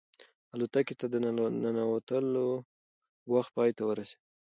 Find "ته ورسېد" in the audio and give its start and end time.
3.77-4.19